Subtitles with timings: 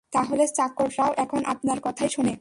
[0.09, 2.29] তাহলে চাকররাও এখন আপনার কথাই শোনে!